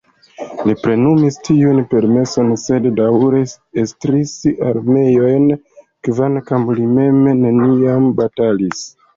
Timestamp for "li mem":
6.81-7.23